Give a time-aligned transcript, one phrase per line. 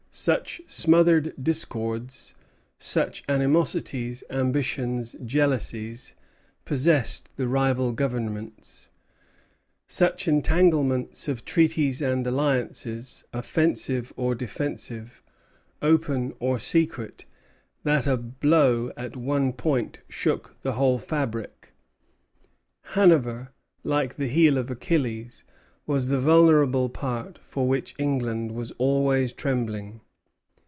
[0.13, 2.35] Such smothered discords,
[2.77, 6.15] such animosities, ambitions, jealousies,
[6.65, 8.89] possessed the rival governments;
[9.87, 15.23] such entanglements of treaties and alliances, offensive or defensive,
[15.81, 17.25] open or secret,
[17.83, 21.71] that a blow at one point shook the whole fabric.
[22.95, 23.53] Hanover,
[23.85, 25.45] like the heel of Achilles,
[25.87, 29.99] was the vulnerable part for which England was always trembling.